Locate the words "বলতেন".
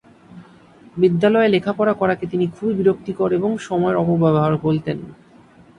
4.57-4.97